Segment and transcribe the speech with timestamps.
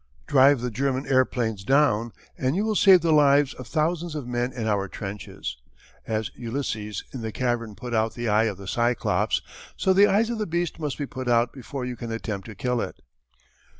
[0.25, 4.51] Drive the German airplanes down and you will save the lives of thousands of men
[4.51, 5.57] in our trenches.
[6.07, 9.43] As Ulysses in the cavern put out the eye of the Cyclops,
[9.77, 12.55] so the eyes of the beast must be put out before you can attempt to
[12.55, 13.03] kill it."